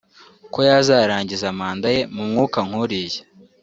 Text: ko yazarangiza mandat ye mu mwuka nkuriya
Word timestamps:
ko 0.53 0.59
yazarangiza 0.69 1.47
mandat 1.59 1.93
ye 1.95 2.01
mu 2.15 2.23
mwuka 2.29 2.57
nkuriya 2.67 3.21